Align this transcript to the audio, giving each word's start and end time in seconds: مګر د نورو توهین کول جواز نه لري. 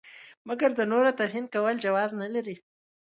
مګر 0.47 0.69
د 0.75 0.81
نورو 0.91 1.11
توهین 1.19 1.45
کول 1.53 1.75
جواز 1.85 2.11
نه 2.21 2.27
لري. 2.35 2.55